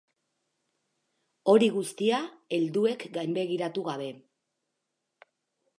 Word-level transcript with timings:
Hori 1.53 1.67
guztia 1.75 2.23
helduek 2.59 3.07
gainbegiratu 3.19 3.87
gabe. 3.91 4.11